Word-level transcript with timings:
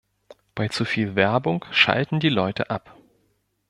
Bei 0.55 0.67
zu 0.67 0.83
viel 0.83 1.13
Werbung 1.15 1.63
schalten 1.69 2.19
die 2.19 2.29
Leute 2.29 2.71
ab. 2.71 2.97